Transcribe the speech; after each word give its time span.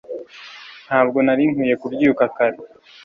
ntabwo 0.87 1.17
nari 1.25 1.43
nkwiye 1.51 1.75
kubyuka 1.81 2.23
kare 2.35 2.57